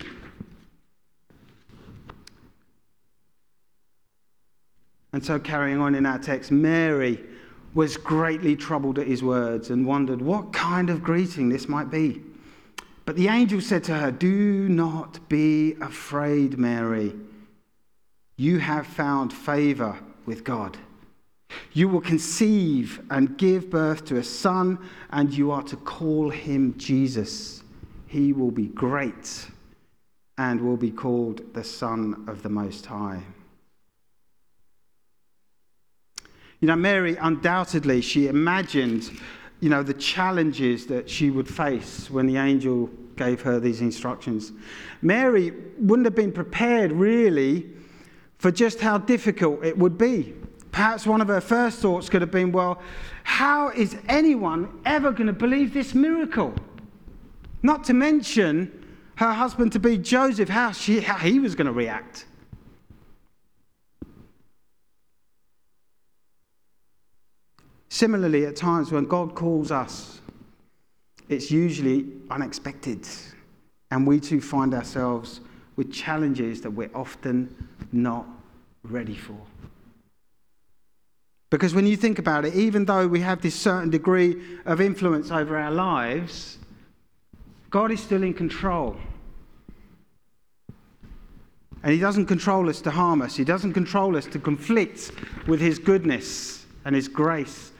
And 5.14 5.24
so, 5.24 5.38
carrying 5.38 5.80
on 5.80 5.94
in 5.94 6.08
our 6.08 6.18
text, 6.18 6.50
Mary 6.50 7.24
was 7.76 7.96
greatly 7.96 8.56
troubled 8.56 8.98
at 8.98 9.06
his 9.06 9.22
words 9.22 9.70
and 9.70 9.86
wondered 9.86 10.20
what 10.20 10.52
kind 10.52 10.90
of 10.90 11.04
greeting 11.04 11.50
this 11.50 11.70
might 11.70 11.92
be. 11.92 12.24
But 13.06 13.18
the 13.18 13.28
angel 13.28 13.62
said 13.62 13.84
to 13.84 13.94
her, 13.94 14.12
Do 14.12 14.68
not 14.68 15.30
be 15.30 15.74
afraid, 15.80 16.58
Mary. 16.58 17.14
You 18.38 18.60
have 18.60 18.86
found 18.86 19.34
favor 19.34 19.98
with 20.25 20.44
God. 20.44 20.77
You 21.74 21.89
will 21.89 22.01
conceive 22.01 23.01
and 23.10 23.38
give 23.38 23.70
birth 23.70 24.06
to 24.06 24.17
a 24.17 24.24
son, 24.24 24.79
and 25.12 25.34
you 25.34 25.51
are 25.51 25.63
to 25.63 25.75
call 25.75 26.29
him 26.29 26.75
Jesus. 26.77 27.63
He 28.06 28.34
will 28.34 28.51
be 28.51 28.67
great 28.67 29.48
and 30.38 30.62
will 30.62 30.77
be 30.77 30.91
called 30.91 31.41
the 31.53 31.63
Son 31.63 32.25
of 32.27 32.44
the 32.44 32.50
Most 32.50 32.86
High. 32.86 33.24
You 36.60 36.67
know, 36.67 36.75
Mary, 36.75 37.17
undoubtedly, 37.20 38.01
she 38.01 38.27
imagined, 38.27 39.10
you 39.60 39.70
know, 39.70 39.84
the 39.84 39.94
challenges 39.94 40.86
that 40.88 41.10
she 41.10 41.29
would 41.29 41.48
face 41.48 42.10
when 42.10 42.27
the 42.27 42.38
angel 42.38 42.89
gave 43.15 43.41
her 43.41 43.60
these 43.60 43.82
instructions. 43.82 44.51
Mary 45.01 45.53
wouldn't 45.79 46.06
have 46.06 46.15
been 46.15 46.32
prepared, 46.32 46.91
really, 46.91 47.67
for 48.38 48.51
just 48.51 48.79
how 48.79 48.98
difficult 48.98 49.63
it 49.63 49.77
would 49.77 49.98
be. 49.98 50.34
Perhaps 50.72 51.08
one 51.08 51.22
of 51.22 51.27
her 51.27 51.41
first 51.41 51.79
thoughts 51.79 52.10
could 52.10 52.22
have 52.22 52.32
been, 52.32 52.51
well, 52.51 52.82
how 53.24 53.70
is 53.70 53.98
anyone 54.08 54.79
ever 54.86 55.12
going 55.12 55.27
to 55.27 55.34
believe 55.34 55.74
this 55.74 55.96
miracle? 55.96 56.53
Not 57.63 57.84
to 57.86 57.94
mention 57.94 58.96
her 59.15 59.34
husband 59.34 59.72
to 59.72 59.79
be 59.79 59.98
Joseph, 59.98 60.50
how, 60.50 60.72
she, 60.72 61.00
how 61.00 61.17
he 61.17 61.39
was 61.39 61.56
going 61.56 61.65
to 61.65 61.74
react. 61.74 62.25
Similarly, 67.89 68.46
at 68.46 68.56
times 68.56 68.91
when 68.91 69.06
God 69.06 69.34
calls 69.34 69.72
us, 69.72 70.22
it's 71.29 71.50
usually 71.50 72.06
unexpected, 72.29 73.08
and 73.89 74.06
we 74.06 74.20
too 74.20 74.39
find 74.39 74.74
ourselves 74.75 75.41
with 75.75 75.91
challenges 75.91 76.62
that 76.62 76.70
we're 76.70 76.91
often 76.94 77.67
not 77.91 78.25
ready 78.84 79.15
for. 79.15 79.38
Because 81.50 81.74
when 81.74 81.88
you 81.88 81.96
think 81.96 82.20
about 82.20 82.46
it, 82.46 82.56
even 82.56 82.86
though 82.86 83.08
we 83.08 83.22
have 83.22 83.41
this 83.41 83.56
certain 83.56 83.89
degree 83.89 84.36
of 84.65 84.82
influence 84.82 85.32
over 85.32 85.58
our 85.58 85.72
lives, 85.72 86.58
God 87.70 87.91
is 87.91 88.01
still 88.01 88.24
in 88.24 88.34
control. 88.34 88.98
And 91.84 91.94
He 91.94 92.00
doesn't 92.00 92.25
control 92.25 92.70
us 92.70 92.82
to 92.82 92.91
harm 92.91 93.22
us, 93.22 93.36
He 93.36 93.46
doesn't 93.46 93.74
control 93.74 94.17
us 94.17 94.25
to 94.27 94.39
conflict 94.39 95.12
with 95.48 95.62
His 95.62 95.79
goodness 95.79 96.65
and 96.84 96.94
His 96.96 97.08
grace 97.08 97.72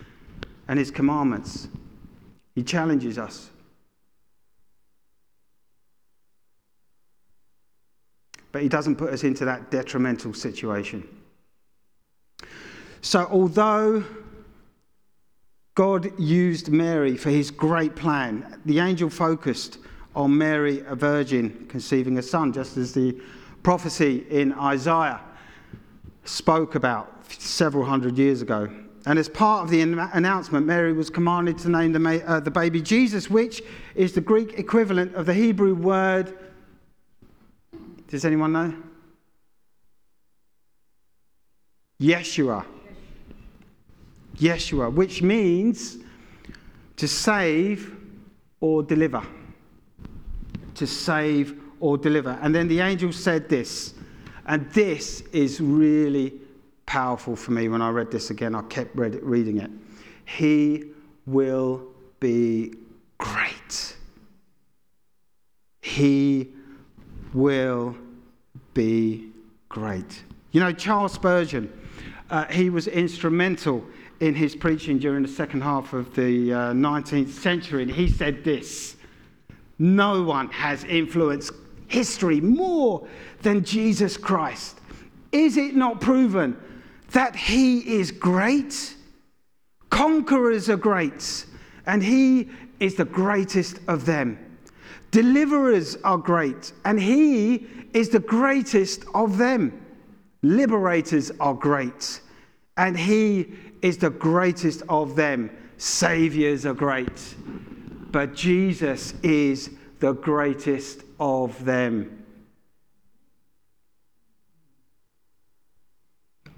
and 0.68 0.78
his 0.78 0.92
commandments. 0.92 1.68
He 2.56 2.64
challenges 2.64 3.18
us. 3.18 3.50
But 8.52 8.62
he 8.62 8.70
doesn't 8.70 8.96
put 8.96 9.14
us 9.14 9.24
into 9.24 9.46
that 9.46 9.72
detrimental 9.72 10.34
situation. 10.34 11.08
So, 13.02 13.28
although 13.32 14.04
God 15.76 16.20
used 16.20 16.70
Mary 16.70 17.16
for 17.16 17.30
his 17.30 17.52
great 17.52 17.96
plan, 17.96 18.60
the 18.66 18.80
angel 18.80 19.10
focused 19.10 19.78
on 20.16 20.36
Mary, 20.36 20.80
a 20.88 20.96
virgin, 20.96 21.68
conceiving 21.70 22.18
a 22.18 22.24
son, 22.24 22.52
just 22.52 22.78
as 22.78 22.94
the 22.94 23.16
prophecy 23.62 24.26
in 24.30 24.54
Isaiah 24.54 25.22
spoke 26.26 26.76
about 26.76 27.32
several 27.32 27.86
hundred 27.86 28.18
years 28.18 28.42
ago. 28.42 28.70
And 29.06 29.20
as 29.20 29.30
part 29.30 29.64
of 29.64 29.70
the 29.70 29.82
announcement, 29.82 30.66
Mary 30.66 30.92
was 30.92 31.10
commanded 31.10 31.58
to 31.60 31.70
name 31.70 31.94
the, 31.94 32.24
uh, 32.26 32.40
the 32.40 32.52
baby 32.52 32.82
Jesus, 32.82 33.30
which 33.30 33.62
is 33.96 34.14
the 34.14 34.22
Greek 34.22 34.58
equivalent 34.60 35.16
of 35.16 35.26
the 35.28 35.34
Hebrew 35.34 35.76
word. 35.76 36.38
Does 38.08 38.24
anyone 38.26 38.54
know? 38.54 38.74
Yeshua. 42.02 42.66
Yeshua, 44.38 44.94
which 44.94 45.22
means 45.22 45.98
to 46.96 47.08
save 47.08 47.96
or 48.60 48.84
deliver. 48.84 49.22
To 50.76 50.88
save 50.88 51.60
or 51.80 51.98
deliver. 51.98 52.38
And 52.42 52.54
then 52.54 52.68
the 52.68 52.80
angel 52.80 53.12
said 53.12 53.50
this, 53.50 53.94
and 54.46 54.70
this 54.72 55.22
is 55.34 55.60
really 55.60 56.34
powerful 56.86 57.36
for 57.36 57.52
me 57.52 57.68
when 57.68 57.82
I 57.82 57.90
read 57.90 58.12
this 58.12 58.30
again. 58.30 58.56
I 58.56 58.62
kept 58.64 58.96
read, 58.96 59.16
reading 59.22 59.58
it. 59.58 59.72
He 60.26 60.86
will 61.26 61.88
be 62.20 62.74
great. 63.18 63.98
He 65.82 66.54
will 67.34 67.96
be 68.74 69.32
great. 69.70 70.24
You 70.52 70.62
know, 70.62 70.72
Charles 70.72 71.14
Spurgeon, 71.14 71.72
uh, 72.30 72.46
he 72.46 72.70
was 72.70 72.88
instrumental 72.88 73.84
in 74.20 74.34
his 74.34 74.56
preaching 74.56 74.98
during 74.98 75.22
the 75.22 75.30
second 75.30 75.62
half 75.62 75.94
of 75.94 76.14
the 76.16 76.54
uh, 76.54 76.58
19th 76.74 77.30
century. 77.30 77.84
And 77.84 77.92
he 77.92 78.10
said 78.10 78.44
this 78.44 78.96
No 79.78 80.24
one 80.24 80.50
has 80.50 80.84
influenced 80.84 81.52
history 81.88 82.42
more 82.42 83.08
than 83.42 83.64
Jesus 83.64 84.18
Christ. 84.18 84.80
Is 85.32 85.58
it 85.58 85.76
not 85.76 86.02
proven 86.02 86.58
that 87.12 87.36
he 87.36 88.00
is 88.00 88.12
great. 88.12 88.96
Conquerors 89.90 90.70
are 90.70 90.78
great, 90.78 91.46
and 91.86 92.04
he 92.04 92.50
is 92.80 92.96
the 92.96 93.06
greatest 93.06 93.80
of 93.88 94.06
them. 94.06 94.38
Deliverers 95.12 95.96
are 96.04 96.18
great, 96.18 96.74
and 96.86 97.00
he 97.00 97.68
is 97.94 98.10
the 98.10 98.20
greatest 98.20 99.06
of 99.14 99.38
them. 99.38 99.86
Liberators 100.42 101.32
are 101.40 101.54
great, 101.54 102.22
and 102.76 102.98
he 102.98 103.54
is 103.82 103.98
the 103.98 104.10
greatest 104.10 104.84
of 104.90 105.16
them. 105.16 105.50
Saviors 105.78 106.66
are 106.66 106.74
great, 106.74 107.36
but 108.12 108.36
Jesus 108.36 109.14
is 109.24 109.70
the 110.00 110.14
greatest 110.14 111.04
of 111.20 111.64
them. 111.64 112.24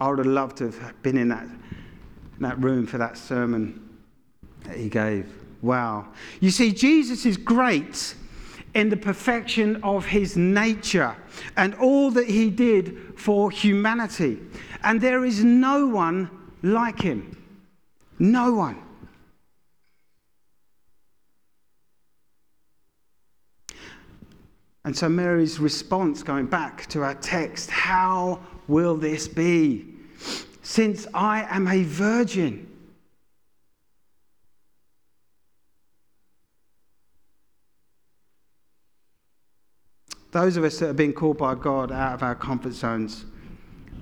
I 0.01 0.07
would 0.07 0.19
have 0.19 0.27
loved 0.27 0.57
to 0.57 0.71
have 0.71 1.03
been 1.03 1.17
in 1.17 1.29
that, 1.29 1.43
in 1.43 2.39
that 2.39 2.57
room 2.59 2.87
for 2.87 2.97
that 2.97 3.17
sermon 3.17 3.97
that 4.63 4.77
he 4.77 4.87
gave. 4.89 5.31
Wow. 5.61 6.07
You 6.39 6.51
see, 6.51 6.71
Jesus 6.71 7.25
is 7.25 7.35
great 7.35 8.15
in 8.73 8.89
the 8.89 8.97
perfection 8.97 9.81
of 9.83 10.05
his 10.05 10.37
nature 10.37 11.15
and 11.57 11.73
all 11.75 12.11
that 12.11 12.27
he 12.27 12.49
did 12.49 13.17
for 13.17 13.49
humanity. 13.51 14.39
And 14.83 15.01
there 15.01 15.25
is 15.25 15.43
no 15.43 15.87
one 15.87 16.29
like 16.61 17.01
him. 17.01 17.35
No 18.19 18.53
one. 18.53 18.81
And 24.85 24.95
so 24.95 25.09
Mary's 25.09 25.59
response, 25.59 26.23
going 26.23 26.47
back 26.47 26.87
to 26.87 27.03
our 27.03 27.15
text, 27.15 27.69
how 27.69 28.39
will 28.67 28.95
this 28.95 29.27
be? 29.27 29.85
Since 30.63 31.05
I 31.13 31.45
am 31.49 31.67
a 31.67 31.83
virgin. 31.83 32.68
Those 40.31 40.57
of 40.57 40.63
us 40.63 40.77
that 40.79 40.87
have 40.87 40.95
been 40.95 41.13
called 41.13 41.37
by 41.37 41.55
God 41.55 41.91
out 41.91 42.13
of 42.13 42.23
our 42.23 42.35
comfort 42.35 42.73
zones, 42.73 43.25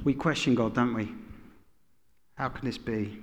we 0.03 0.13
question 0.13 0.55
God, 0.55 0.73
don't 0.75 0.93
we? 0.93 1.09
How 2.35 2.49
can 2.49 2.65
this 2.65 2.77
be? 2.77 3.19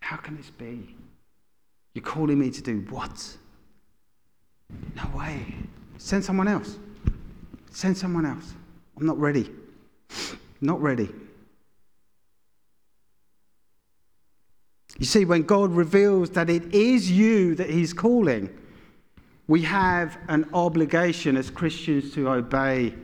How 0.00 0.16
can 0.16 0.36
this 0.36 0.50
be? 0.50 0.94
You're 1.94 2.04
calling 2.04 2.38
me 2.38 2.50
to 2.50 2.62
do 2.62 2.84
what? 2.90 3.36
No 4.96 5.16
way. 5.16 5.54
Send 5.98 6.24
someone 6.24 6.48
else. 6.48 6.78
Send 7.70 7.96
someone 7.96 8.26
else. 8.26 8.54
I'm 8.98 9.06
not 9.06 9.18
ready. 9.18 9.50
Not 10.60 10.80
ready. 10.80 11.08
You 14.98 15.06
see, 15.06 15.24
when 15.24 15.42
God 15.42 15.72
reveals 15.72 16.30
that 16.30 16.48
it 16.50 16.74
is 16.74 17.10
you 17.10 17.54
that 17.54 17.70
He's 17.70 17.92
calling, 17.92 18.50
we 19.52 19.60
have 19.60 20.16
an 20.28 20.48
obligation 20.54 21.36
as 21.36 21.50
Christians 21.50 22.14
to 22.14 22.26
obey 22.26 22.94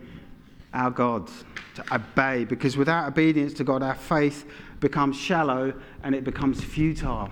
our 0.73 0.91
God, 0.91 1.29
to 1.75 1.95
obey, 1.95 2.47
because 2.47 2.75
without 2.75 3.07
obedience 3.07 3.53
to 3.53 3.65
God, 3.65 3.83
our 3.83 3.95
faith 3.95 4.51
becomes 4.81 5.15
shallow 5.15 5.75
and 6.03 6.15
it 6.15 6.25
becomes 6.25 6.65
futile. 6.65 7.29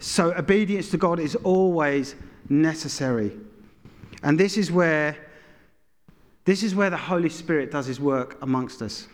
So 0.00 0.34
obedience 0.34 0.90
to 0.90 0.96
God 0.96 1.20
is 1.20 1.36
always 1.36 2.16
necessary. 2.48 3.38
And 4.24 4.36
this 4.36 4.58
is 4.58 4.72
where 4.72 5.16
this 6.44 6.64
is 6.64 6.74
where 6.74 6.90
the 6.90 6.96
Holy 6.96 7.28
Spirit 7.28 7.70
does 7.70 7.86
his 7.86 8.00
work 8.00 8.36
amongst 8.42 8.82
us. 8.82 9.06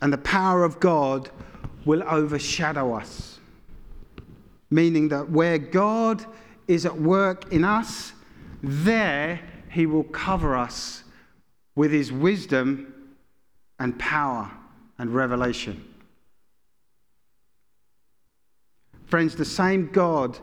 And 0.00 0.12
the 0.12 0.18
power 0.18 0.62
of 0.62 0.78
God 0.78 1.28
will 1.84 2.04
overshadow 2.04 2.94
us. 2.94 3.40
Meaning 4.70 5.08
that 5.08 5.28
where 5.28 5.58
God 5.58 6.24
is 6.70 6.86
at 6.86 6.96
work 6.96 7.52
in 7.52 7.64
us, 7.64 8.12
there 8.62 9.40
he 9.70 9.86
will 9.86 10.04
cover 10.04 10.56
us 10.56 11.02
with 11.74 11.90
his 11.90 12.12
wisdom 12.12 12.94
and 13.80 13.98
power 13.98 14.50
and 14.98 15.12
revelation. 15.12 15.84
Friends, 19.06 19.34
the 19.34 19.44
same 19.44 19.90
God 19.90 20.38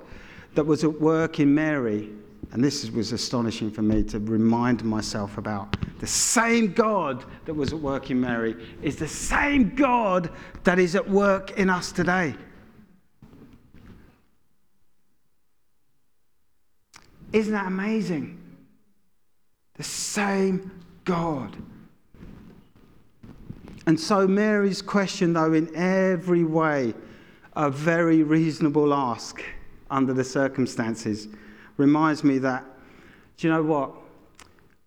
that 0.56 0.66
was 0.66 0.84
at 0.84 1.00
work 1.00 1.40
in 1.40 1.56
Mary, 1.56 2.10
and 2.52 2.62
this 2.62 2.90
was 2.92 3.14
astonishing 3.14 3.72
for 3.72 3.82
me 3.82 4.04
to 4.04 4.20
remind 4.20 4.84
myself 4.84 5.38
about, 5.38 5.78
the 6.00 6.08
same 6.08 6.74
God 6.74 7.24
that 7.46 7.54
was 7.54 7.72
at 7.72 7.80
work 7.80 8.12
in 8.12 8.20
Mary 8.20 8.56
is 8.82 8.98
the 8.98 9.08
same 9.08 9.74
God 9.76 10.30
that 10.66 10.78
is 10.78 10.96
at 10.96 11.10
work 11.10 11.58
in 11.58 11.70
us 11.70 11.94
today. 11.94 12.36
Isn't 17.38 17.54
that 17.54 17.68
amazing? 17.68 18.36
The 19.76 19.84
same 19.84 20.72
God. 21.06 21.56
And 23.86 24.00
so 24.00 24.28
Mary's 24.28 24.82
question, 24.82 25.34
though, 25.34 25.54
in 25.54 25.70
every 25.76 26.44
way, 26.44 26.96
a 27.56 27.70
very 27.70 28.24
reasonable 28.24 28.92
ask 28.92 29.44
under 29.92 30.14
the 30.14 30.24
circumstances, 30.24 31.28
reminds 31.78 32.24
me 32.24 32.40
that, 32.40 32.66
do 33.38 33.48
you 33.48 33.54
know 33.54 33.62
what? 33.62 33.92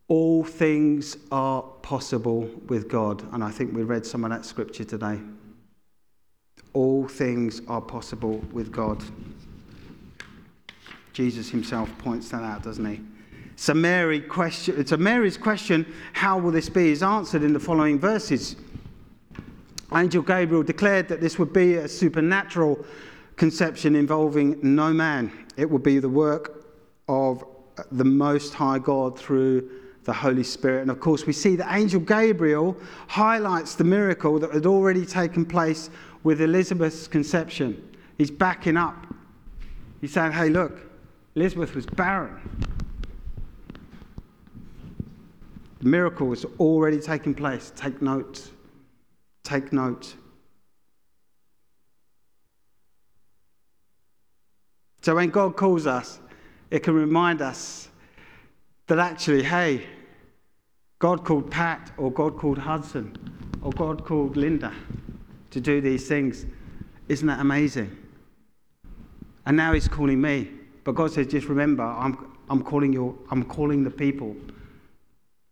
All 0.09 0.43
things 0.43 1.19
are 1.31 1.63
possible 1.83 2.51
with 2.67 2.89
God. 2.89 3.23
And 3.33 3.45
I 3.45 3.53
think 3.53 3.77
we 3.77 3.85
read 3.85 4.05
some 4.05 4.25
of 4.25 4.31
that 4.31 4.45
scripture 4.45 4.83
today. 4.83 5.21
All 6.73 7.07
things 7.07 7.63
are 7.69 7.81
possible 7.81 8.39
with 8.51 8.73
God. 8.73 9.01
Jesus 11.13 11.51
himself 11.51 11.91
points 11.99 12.29
that 12.31 12.43
out, 12.43 12.63
doesn't 12.63 12.85
he? 12.85 13.01
So, 13.57 13.75
Mary 13.75 14.21
question, 14.21 14.87
so 14.87 14.97
Mary's 14.97 15.37
question, 15.37 15.87
how 16.13 16.39
will 16.39 16.51
this 16.51 16.69
be, 16.69 16.91
is 16.91 17.03
answered 17.03 17.43
in 17.43 17.53
the 17.53 17.61
following 17.61 17.99
verses. 17.99 18.57
Angel 19.95 20.23
Gabriel 20.23 20.63
declared 20.63 21.09
that 21.09 21.21
this 21.21 21.39
would 21.39 21.53
be 21.53 21.75
a 21.75 21.89
supernatural 21.89 22.85
conception 23.37 23.97
involving 23.97 24.59
no 24.63 24.93
man. 24.93 25.31
It 25.57 25.69
would 25.69 25.83
be 25.83 25.99
the 25.99 26.09
work 26.09 26.65
of 27.09 27.45
the 27.93 28.05
Most 28.05 28.55
High 28.55 28.79
God 28.79 29.19
through 29.19 29.69
the 30.05 30.13
Holy 30.13 30.45
Spirit. 30.45 30.83
And 30.83 30.91
of 30.91 31.01
course, 31.01 31.27
we 31.27 31.33
see 31.33 31.57
that 31.57 31.75
Angel 31.75 32.01
Gabriel 32.01 32.77
highlights 33.09 33.75
the 33.75 33.85
miracle 33.85 34.39
that 34.39 34.53
had 34.53 34.67
already 34.67 35.05
taken 35.05 35.45
place 35.45 35.91
with 36.23 36.41
Elizabeth's 36.41 37.07
conception. 37.09 37.97
He's 38.17 38.31
backing 38.31 38.77
up. 38.77 39.07
He's 40.01 40.13
saying, 40.13 40.33
hey, 40.33 40.49
look, 40.49 40.90
Elizabeth 41.35 41.75
was 41.75 41.87
barren. 41.87 42.41
The 45.81 45.89
miracle 45.89 46.27
was 46.27 46.45
already 46.59 47.01
taking 47.01 47.35
place. 47.35 47.73
Take 47.75 48.03
note. 48.03 48.51
Take 49.45 49.73
note. 49.73 50.15
So 55.03 55.15
when 55.15 55.31
God 55.31 55.57
calls 55.57 55.87
us, 55.87 56.21
it 56.71 56.81
can 56.81 56.95
remind 56.95 57.41
us 57.41 57.89
that 58.87 58.99
actually, 58.99 59.43
hey, 59.43 59.87
God 60.99 61.25
called 61.25 61.51
Pat, 61.51 61.93
or 61.97 62.13
God 62.13 62.37
called 62.37 62.59
Hudson, 62.59 63.17
or 63.63 63.73
God 63.73 64.05
called 64.05 64.37
Linda 64.37 64.75
to 65.51 65.61
do 65.61 65.81
these 65.81 66.07
things. 66.07 66.45
Isn't 67.09 67.27
that 67.29 67.41
amazing? 67.41 67.97
And 69.47 69.57
now 69.57 69.73
He's 69.73 69.89
calling 69.89 70.21
me. 70.21 70.60
But 70.85 70.95
God 70.95 71.13
says, 71.13 71.27
just 71.27 71.49
remember, 71.49 71.83
I'm, 71.83 72.37
I'm, 72.49 72.63
calling, 72.63 72.93
you, 72.93 73.19
I'm 73.31 73.45
calling 73.45 73.85
the 73.85 73.91
people 73.91 74.35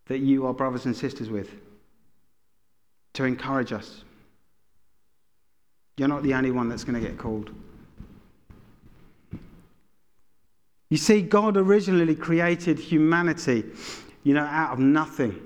that 0.06 0.18
you 0.18 0.46
are 0.46 0.54
brothers 0.54 0.86
and 0.86 0.96
sisters 0.96 1.28
with 1.28 1.50
to 3.14 3.24
encourage 3.24 3.72
us. 3.72 4.04
You're 5.96 6.08
not 6.08 6.22
the 6.22 6.34
only 6.34 6.50
one 6.50 6.68
that's 6.68 6.84
going 6.84 7.00
to 7.00 7.06
get 7.06 7.18
called. 7.18 7.50
You 10.90 10.96
see, 10.96 11.20
God 11.20 11.56
originally 11.56 12.14
created 12.14 12.78
humanity, 12.78 13.64
you 14.22 14.32
know, 14.32 14.44
out 14.44 14.72
of 14.72 14.78
nothing. 14.78 15.38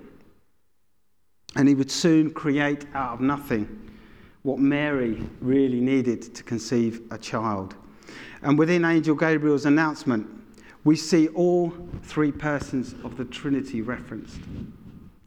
And 1.57 1.69
he 1.69 1.75
would 1.75 1.91
soon 1.91 2.31
create 2.33 2.87
out 2.95 3.15
of 3.15 3.21
nothing 3.21 3.91
what 4.43 4.59
Mary 4.59 5.23
really 5.41 5.81
needed 5.81 6.35
to 6.35 6.43
conceive 6.43 7.03
a 7.11 7.19
child. 7.19 7.75
And 8.43 8.59
within 8.59 8.85
Angel 8.85 9.15
Gabriel's 9.15 9.67
announcement, 9.67 10.27
we 10.85 10.97
see 10.97 11.29
all 11.29 11.73
three 12.03 12.33
persons 12.33 12.95
of 13.05 13.17
the 13.17 13.25
Trinity 13.25 13.83
referenced. 13.83 14.41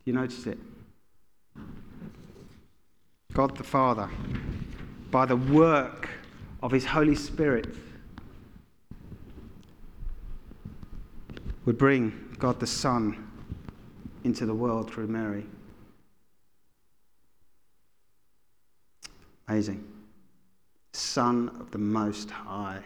You 0.03 0.13
notice 0.13 0.45
it? 0.47 0.57
God 3.33 3.57
the 3.57 3.63
Father, 3.63 4.09
by 5.11 5.25
the 5.25 5.35
work 5.35 6.09
of 6.61 6.71
His 6.71 6.85
Holy 6.85 7.15
Spirit, 7.15 7.67
would 11.65 11.77
bring 11.77 12.35
God 12.37 12.59
the 12.59 12.67
Son 12.67 13.27
into 14.23 14.45
the 14.45 14.53
world 14.53 14.91
through 14.91 15.07
Mary. 15.07 15.45
Amazing. 19.47 19.94
Son 20.95 21.49
of 21.59 21.71
the 21.71 21.77
Most 21.77 22.29
High. 22.31 22.81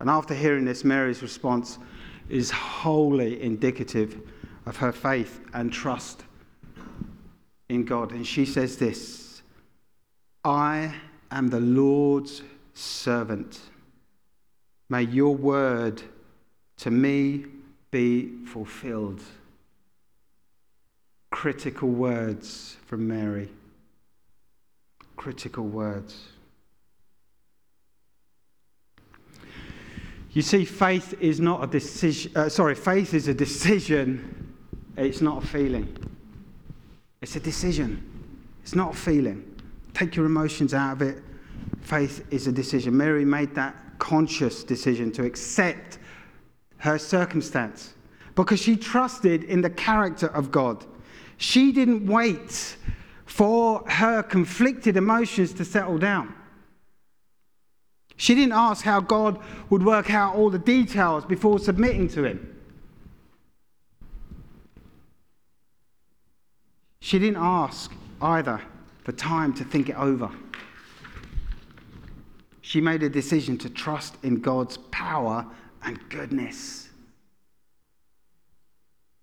And 0.00 0.08
after 0.08 0.34
hearing 0.34 0.64
this, 0.64 0.84
Mary's 0.84 1.22
response 1.22 1.78
is 2.28 2.50
wholly 2.50 3.42
indicative 3.42 4.20
of 4.66 4.76
her 4.76 4.92
faith 4.92 5.40
and 5.54 5.72
trust 5.72 6.22
in 7.68 7.84
God. 7.84 8.12
And 8.12 8.26
she 8.26 8.44
says 8.44 8.76
this 8.76 9.42
I 10.44 10.94
am 11.30 11.48
the 11.48 11.60
Lord's 11.60 12.42
servant. 12.74 13.60
May 14.88 15.02
your 15.02 15.34
word 15.34 16.02
to 16.78 16.90
me 16.90 17.46
be 17.90 18.44
fulfilled. 18.46 19.22
Critical 21.30 21.88
words 21.90 22.76
from 22.86 23.06
Mary. 23.06 23.50
Critical 25.18 25.64
words. 25.64 26.28
You 30.30 30.42
see, 30.42 30.64
faith 30.64 31.12
is 31.20 31.40
not 31.40 31.64
a 31.64 31.66
decision. 31.66 32.30
Uh, 32.36 32.48
sorry, 32.48 32.76
faith 32.76 33.14
is 33.14 33.26
a 33.26 33.34
decision. 33.34 34.54
It's 34.96 35.20
not 35.20 35.42
a 35.42 35.46
feeling. 35.46 35.92
It's 37.20 37.34
a 37.34 37.40
decision. 37.40 38.00
It's 38.62 38.76
not 38.76 38.94
a 38.94 38.96
feeling. 38.96 39.60
Take 39.92 40.14
your 40.14 40.24
emotions 40.24 40.72
out 40.72 40.92
of 40.92 41.02
it. 41.02 41.20
Faith 41.80 42.24
is 42.30 42.46
a 42.46 42.52
decision. 42.52 42.96
Mary 42.96 43.24
made 43.24 43.56
that 43.56 43.74
conscious 43.98 44.62
decision 44.62 45.10
to 45.12 45.24
accept 45.24 45.98
her 46.76 46.96
circumstance 46.96 47.94
because 48.36 48.60
she 48.60 48.76
trusted 48.76 49.42
in 49.44 49.62
the 49.62 49.70
character 49.70 50.28
of 50.28 50.52
God. 50.52 50.86
She 51.38 51.72
didn't 51.72 52.06
wait 52.06 52.76
for 53.28 53.84
her 53.86 54.22
conflicted 54.22 54.96
emotions 54.96 55.52
to 55.52 55.64
settle 55.64 55.98
down. 55.98 56.34
She 58.16 58.34
didn't 58.34 58.54
ask 58.54 58.84
how 58.84 59.00
God 59.00 59.38
would 59.68 59.84
work 59.84 60.10
out 60.10 60.34
all 60.34 60.48
the 60.48 60.58
details 60.58 61.26
before 61.26 61.58
submitting 61.58 62.08
to 62.08 62.24
Him. 62.24 62.56
She 67.00 67.18
didn't 67.18 67.36
ask 67.36 67.92
either 68.20 68.62
for 69.04 69.12
time 69.12 69.52
to 69.54 69.64
think 69.64 69.90
it 69.90 69.96
over. 69.96 70.30
She 72.62 72.80
made 72.80 73.02
a 73.02 73.10
decision 73.10 73.58
to 73.58 73.70
trust 73.70 74.16
in 74.22 74.40
God's 74.40 74.78
power 74.90 75.46
and 75.84 75.98
goodness. 76.08 76.88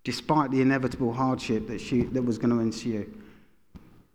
Despite 0.04 0.52
the 0.52 0.62
inevitable 0.62 1.12
hardship 1.12 1.66
that, 1.66 1.80
she, 1.80 2.02
that 2.02 2.22
was 2.22 2.38
going 2.38 2.50
to 2.50 2.60
ensue. 2.60 3.12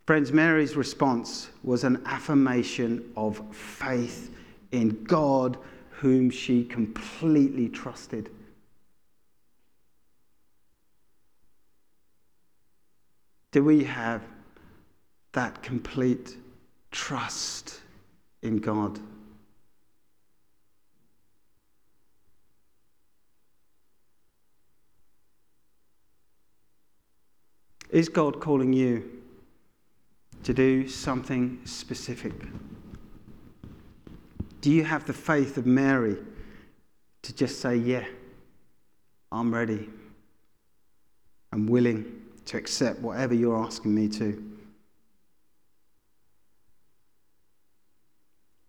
Friends, 0.06 0.32
Mary's 0.32 0.74
response 0.76 1.48
was 1.62 1.84
an 1.84 2.02
affirmation 2.06 3.12
of 3.16 3.40
faith 3.54 4.34
in 4.72 5.04
God, 5.04 5.56
whom 5.90 6.28
she 6.28 6.64
completely 6.64 7.68
trusted. 7.68 8.30
Do 13.52 13.62
we 13.62 13.84
have 13.84 14.22
that 15.32 15.62
complete 15.62 16.36
trust 16.90 17.80
in 18.42 18.56
God? 18.56 18.98
Is 27.90 28.08
God 28.08 28.40
calling 28.40 28.72
you? 28.72 29.21
To 30.44 30.54
do 30.54 30.88
something 30.88 31.60
specific? 31.64 32.32
Do 34.60 34.70
you 34.70 34.84
have 34.84 35.04
the 35.06 35.12
faith 35.12 35.58
of 35.58 35.66
Mary 35.66 36.16
to 37.22 37.34
just 37.34 37.60
say, 37.60 37.76
Yeah, 37.76 38.04
I'm 39.30 39.52
ready. 39.52 39.88
I'm 41.52 41.66
willing 41.66 42.22
to 42.46 42.56
accept 42.56 43.00
whatever 43.00 43.34
you're 43.34 43.62
asking 43.62 43.94
me 43.94 44.08
to? 44.08 44.52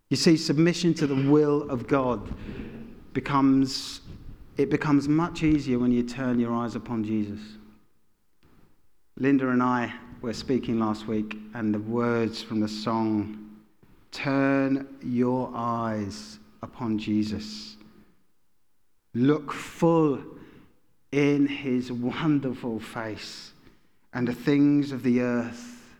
You 0.10 0.18
see, 0.18 0.38
submission 0.38 0.94
to 0.96 1.08
the 1.08 1.16
will 1.16 1.70
of 1.70 1.88
God 1.88 2.34
becomes 3.14 4.02
it 4.58 4.70
becomes 4.70 5.08
much 5.08 5.42
easier 5.42 5.80
when 5.80 5.92
you 5.92 6.04
turn 6.04 6.40
your 6.40 6.54
eyes 6.54 6.76
upon 6.76 7.04
Jesus. 7.04 7.40
Linda 9.18 9.50
and 9.50 9.64
I 9.64 9.94
were 10.24 10.34
speaking 10.34 10.80
last 10.80 11.06
week, 11.06 11.36
and 11.54 11.74
the 11.74 11.80
words 11.80 12.42
from 12.42 12.62
the 12.62 12.68
song, 12.68 13.38
Turn 14.14 14.88
your 15.04 15.52
eyes 15.54 16.40
upon 16.62 16.98
Jesus. 16.98 17.76
Look 19.14 19.52
full 19.52 20.24
in 21.12 21.46
his 21.46 21.92
wonderful 21.92 22.80
face, 22.80 23.52
and 24.14 24.26
the 24.26 24.34
things 24.34 24.94
of 24.94 25.04
the 25.04 25.20
earth 25.20 25.94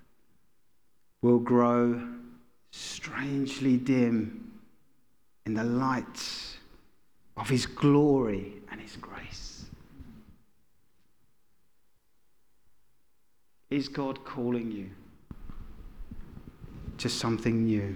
will 1.22 1.40
grow 1.40 2.02
strangely 2.72 3.76
dim 3.76 4.54
in 5.46 5.54
the 5.54 5.66
light 5.66 6.56
of 7.36 7.50
his 7.50 7.66
glory 7.66 8.54
and 8.72 8.80
his 8.80 8.96
grace. 8.96 9.53
Is 13.74 13.90
God 13.90 14.24
calling 14.24 14.72
you 14.72 14.92
to 17.00 17.10
something 17.10 17.66
new? 17.66 17.96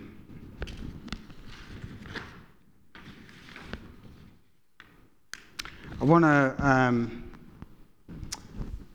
I 6.02 6.04
want 6.04 6.24
to. 6.24 6.56
Um, 6.58 7.30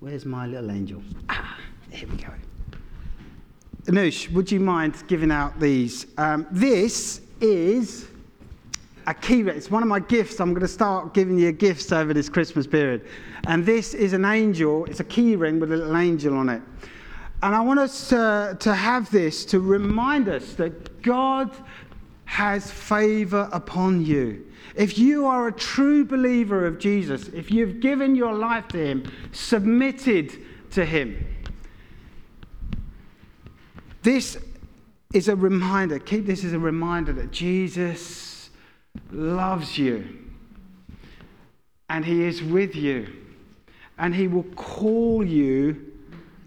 where's 0.00 0.26
my 0.26 0.48
little 0.48 0.72
angel? 0.72 1.04
Ah, 1.28 1.56
here 1.88 2.08
we 2.08 2.16
go. 2.16 2.32
Anoush, 3.84 4.32
would 4.32 4.50
you 4.50 4.58
mind 4.58 5.04
giving 5.06 5.30
out 5.30 5.60
these? 5.60 6.06
Um, 6.18 6.48
this 6.50 7.20
is 7.40 8.08
a 9.12 9.20
key. 9.20 9.42
Ring. 9.42 9.56
It's 9.56 9.70
one 9.70 9.82
of 9.82 9.88
my 9.88 10.00
gifts. 10.00 10.40
I'm 10.40 10.50
going 10.50 10.62
to 10.62 10.68
start 10.68 11.14
giving 11.14 11.38
you 11.38 11.52
gifts 11.52 11.92
over 11.92 12.12
this 12.14 12.28
Christmas 12.28 12.66
period. 12.66 13.06
And 13.46 13.64
this 13.64 13.94
is 13.94 14.12
an 14.14 14.24
angel. 14.24 14.86
It's 14.86 15.00
a 15.00 15.04
key 15.04 15.36
ring 15.36 15.60
with 15.60 15.70
a 15.72 15.76
little 15.76 15.96
angel 15.96 16.36
on 16.36 16.48
it. 16.48 16.62
And 17.42 17.54
I 17.54 17.60
want 17.60 17.78
us 17.78 18.08
to, 18.08 18.56
to 18.58 18.74
have 18.74 19.10
this 19.10 19.44
to 19.46 19.60
remind 19.60 20.28
us 20.28 20.54
that 20.54 21.02
God 21.02 21.50
has 22.24 22.70
favor 22.70 23.48
upon 23.52 24.04
you. 24.04 24.46
If 24.74 24.96
you 24.96 25.26
are 25.26 25.48
a 25.48 25.52
true 25.52 26.04
believer 26.04 26.66
of 26.66 26.78
Jesus, 26.78 27.28
if 27.28 27.50
you've 27.50 27.80
given 27.80 28.14
your 28.14 28.32
life 28.32 28.68
to 28.68 28.78
Him, 28.78 29.12
submitted 29.32 30.32
to 30.70 30.84
Him, 30.86 31.26
this 34.02 34.38
is 35.12 35.28
a 35.28 35.36
reminder, 35.36 35.98
keep 35.98 36.24
this 36.24 36.44
as 36.44 36.54
a 36.54 36.58
reminder 36.58 37.12
that 37.12 37.30
Jesus 37.32 38.31
loves 39.12 39.78
you 39.78 40.18
and 41.88 42.04
He 42.04 42.24
is 42.24 42.42
with 42.42 42.74
you 42.74 43.12
and 43.98 44.14
He 44.14 44.28
will 44.28 44.44
call 44.54 45.24
you 45.24 45.92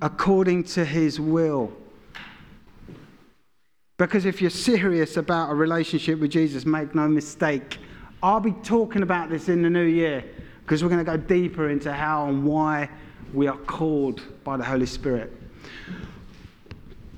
according 0.02 0.64
to 0.66 0.84
His 0.84 1.20
will. 1.20 1.72
Because 3.98 4.26
if 4.26 4.42
you're 4.42 4.50
serious 4.50 5.16
about 5.16 5.52
a 5.52 5.56
relationship 5.56 6.20
with 6.20 6.32
Jesus, 6.32 6.66
make 6.66 6.94
no 6.94 7.08
mistake, 7.08 7.78
I'll 8.22 8.42
be 8.42 8.52
talking 8.64 9.04
about 9.04 9.30
this 9.30 9.48
in 9.48 9.62
the 9.62 9.70
new 9.70 9.86
year 9.86 10.24
because 10.62 10.84
we're 10.84 10.90
going 10.90 11.06
to 11.06 11.10
go 11.10 11.16
deeper 11.16 11.70
into 11.70 11.94
how 11.94 12.28
and 12.28 12.44
why 12.44 12.90
we 13.34 13.48
are 13.48 13.58
called 13.58 14.22
by 14.44 14.58
the 14.58 14.64
Holy 14.64 14.86
Spirit. 14.86 15.32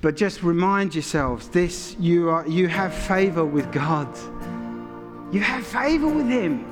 But 0.00 0.16
just 0.16 0.42
remind 0.42 0.94
yourselves 0.94 1.48
this 1.48 1.96
you, 1.98 2.28
are, 2.28 2.46
you 2.46 2.68
have 2.68 2.94
favor 2.94 3.44
with 3.44 3.72
God, 3.72 4.08
you 5.30 5.40
have 5.40 5.66
favor 5.66 6.08
with 6.08 6.28
Him. 6.28 6.64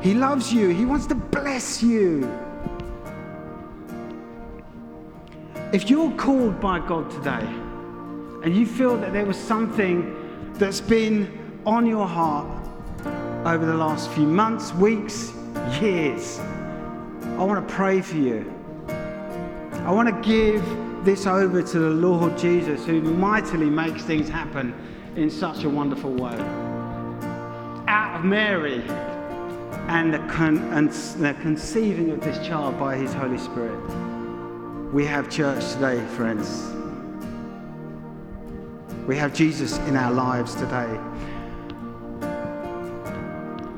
He 0.00 0.14
loves 0.14 0.52
you, 0.52 0.68
He 0.68 0.84
wants 0.84 1.06
to 1.06 1.14
bless 1.14 1.82
you. 1.82 2.30
If 5.72 5.90
you're 5.90 6.12
called 6.12 6.60
by 6.60 6.78
God 6.78 7.10
today 7.10 7.46
and 8.44 8.54
you 8.54 8.66
feel 8.66 8.96
that 8.98 9.12
there 9.12 9.26
was 9.26 9.36
something 9.36 10.52
that's 10.54 10.80
been 10.80 11.60
on 11.66 11.86
your 11.86 12.06
heart 12.06 12.46
over 13.44 13.66
the 13.66 13.74
last 13.74 14.10
few 14.10 14.26
months, 14.26 14.72
weeks, 14.74 15.32
years, 15.80 16.38
I 17.36 17.44
want 17.44 17.66
to 17.66 17.74
pray 17.74 18.00
for 18.00 18.16
you. 18.16 18.52
I 18.88 19.90
want 19.90 20.08
to 20.08 20.28
give 20.28 20.62
this 21.06 21.24
over 21.24 21.62
to 21.62 21.78
the 21.78 21.90
Lord 21.90 22.36
Jesus, 22.36 22.84
who 22.84 23.00
mightily 23.00 23.70
makes 23.70 24.02
things 24.02 24.28
happen 24.28 24.74
in 25.14 25.30
such 25.30 25.62
a 25.62 25.70
wonderful 25.70 26.12
way. 26.12 26.36
Out 27.86 28.16
of 28.16 28.24
Mary 28.24 28.82
and 29.86 30.12
the, 30.12 30.18
con- 30.28 30.58
and 30.72 30.90
the 30.90 31.32
conceiving 31.42 32.10
of 32.10 32.20
this 32.20 32.44
child 32.44 32.76
by 32.80 32.96
his 32.96 33.14
Holy 33.14 33.38
Spirit, 33.38 33.78
we 34.92 35.06
have 35.06 35.30
church 35.30 35.74
today, 35.74 36.04
friends. 36.16 36.72
We 39.06 39.16
have 39.16 39.32
Jesus 39.32 39.78
in 39.86 39.96
our 39.96 40.12
lives 40.12 40.56
today. 40.56 40.98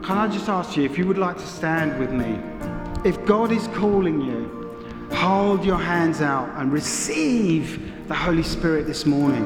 Can 0.02 0.16
I 0.16 0.28
just 0.28 0.48
ask 0.48 0.78
you 0.78 0.84
if 0.84 0.96
you 0.96 1.06
would 1.06 1.18
like 1.18 1.36
to 1.36 1.46
stand 1.46 1.98
with 1.98 2.10
me? 2.10 2.40
If 3.04 3.22
God 3.26 3.52
is 3.52 3.68
calling 3.68 4.22
you, 4.22 4.58
hold 5.11 5.64
your 5.64 5.79
hands 5.79 6.21
out 6.21 6.51
and 6.57 6.73
receive 6.73 8.07
the 8.09 8.14
Holy 8.14 8.42
Spirit 8.42 8.87
this 8.87 9.07
morning. 9.07 9.44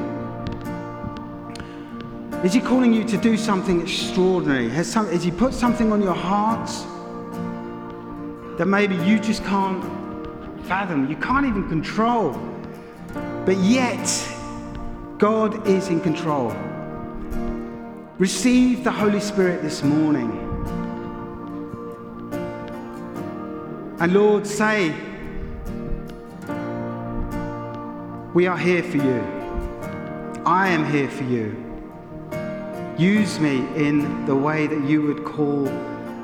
Is 2.43 2.53
He 2.53 2.59
calling 2.59 2.93
you 2.93 3.03
to 3.05 3.17
do 3.17 3.37
something 3.37 3.81
extraordinary? 3.81 4.69
Has, 4.69 4.91
some, 4.91 5.07
has 5.07 5.23
He 5.23 5.31
put 5.31 5.53
something 5.53 5.91
on 5.91 6.01
your 6.01 6.13
heart 6.13 6.69
that 8.57 8.65
maybe 8.65 8.95
you 9.05 9.19
just 9.19 9.43
can't 9.45 9.83
fathom, 10.65 11.09
you 11.09 11.15
can't 11.15 11.45
even 11.45 11.67
control? 11.69 12.33
But 13.45 13.57
yet, 13.57 14.07
God 15.17 15.67
is 15.67 15.87
in 15.87 16.01
control. 16.01 16.53
Receive 18.17 18.83
the 18.83 18.91
Holy 18.91 19.19
Spirit 19.19 19.61
this 19.61 19.83
morning. 19.83 20.31
And 23.99 24.13
Lord, 24.13 24.45
say, 24.45 24.93
We 28.33 28.47
are 28.47 28.57
here 28.57 28.81
for 28.81 28.97
you. 28.97 29.21
I 30.43 30.67
am 30.69 30.91
here 30.91 31.07
for 31.07 31.23
you. 31.23 31.55
Use 32.97 33.39
me 33.39 33.57
in 33.75 34.25
the 34.25 34.35
way 34.35 34.65
that 34.65 34.83
you 34.89 35.03
would 35.03 35.23
call 35.23 35.65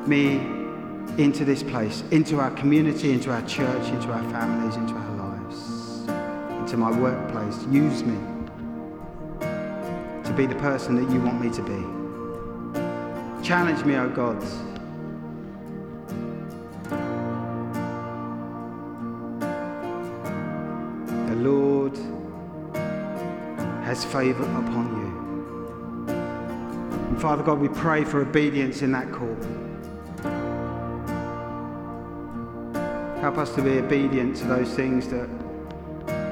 me 0.07 0.37
into 1.23 1.45
this 1.45 1.61
place, 1.61 2.03
into 2.09 2.39
our 2.39 2.49
community, 2.49 3.11
into 3.11 3.29
our 3.31 3.43
church, 3.43 3.87
into 3.89 4.11
our 4.11 4.23
families, 4.31 4.75
into 4.75 4.95
our 4.95 5.15
lives, 5.17 6.07
into 6.61 6.77
my 6.77 6.89
workplace. 6.99 7.63
Use 7.71 8.03
me 8.03 8.17
to 9.39 10.33
be 10.35 10.47
the 10.47 10.55
person 10.55 10.95
that 10.95 11.13
you 11.13 11.21
want 11.21 11.39
me 11.39 11.51
to 11.51 11.61
be. 11.61 13.45
Challenge 13.47 13.85
me, 13.85 13.93
O 13.93 14.05
oh 14.05 14.09
God. 14.09 14.41
The 21.29 21.35
Lord 21.35 21.68
has 23.83 24.03
favor 24.05 24.43
upon 24.43 24.95
you. 24.97 26.13
And 27.09 27.21
Father 27.21 27.43
God, 27.43 27.59
we 27.59 27.69
pray 27.69 28.03
for 28.03 28.21
obedience 28.21 28.81
in 28.81 28.91
that 28.91 29.11
call. 29.11 29.35
Help 33.21 33.37
us 33.37 33.53
to 33.55 33.61
be 33.61 33.79
obedient 33.79 34.35
to 34.37 34.45
those 34.45 34.73
things 34.73 35.07
that 35.09 35.27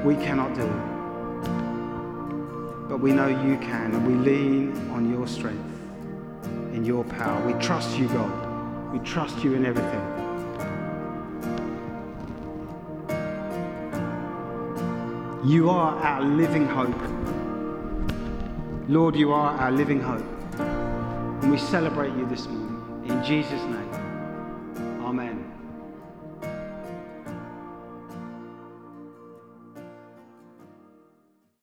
we 0.05 0.15
cannot 0.15 0.53
do. 0.55 0.67
But 2.87 2.99
we 2.99 3.11
know 3.11 3.27
you 3.27 3.57
can, 3.57 3.93
and 3.93 4.07
we 4.07 4.13
lean 4.13 4.77
on 4.91 5.09
your 5.11 5.27
strength, 5.27 5.63
in 6.73 6.85
your 6.85 7.03
power. 7.03 7.45
We 7.45 7.53
trust 7.61 7.97
you, 7.97 8.07
God. 8.07 8.93
We 8.93 8.99
trust 8.99 9.43
you 9.43 9.53
in 9.53 9.65
everything. 9.65 10.26
You 15.47 15.69
are 15.69 15.95
our 16.03 16.23
living 16.23 16.67
hope. 16.67 16.93
Lord, 18.89 19.15
you 19.15 19.31
are 19.31 19.55
our 19.55 19.71
living 19.71 20.01
hope. 20.01 20.25
And 20.59 21.49
we 21.49 21.57
celebrate 21.57 22.13
you 22.17 22.25
this 22.25 22.47
morning. 22.47 23.05
In 23.05 23.23
Jesus' 23.23 23.61
name. 23.61 24.06